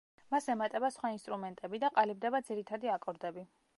მას 0.35 0.47
ემატება 0.53 0.89
სხვა 0.95 1.11
ინსტრუმენტები 1.17 1.81
და 1.85 1.91
ყალიბდება 1.99 2.43
ძირითადი 2.49 2.93
აკორდები. 2.99 3.45